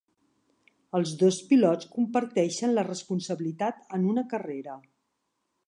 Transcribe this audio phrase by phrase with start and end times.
[0.99, 4.83] Els dos pilots comparteixen la responsabilitat en una carrera.